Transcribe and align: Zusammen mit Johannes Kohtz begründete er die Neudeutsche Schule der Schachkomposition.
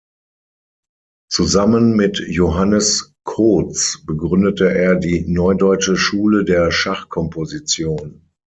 Zusammen 1.31 1.95
mit 1.95 2.23
Johannes 2.25 3.13
Kohtz 3.23 4.01
begründete 4.03 4.73
er 4.73 4.95
die 4.95 5.25
Neudeutsche 5.27 5.95
Schule 5.95 6.43
der 6.43 6.71
Schachkomposition. 6.71 8.27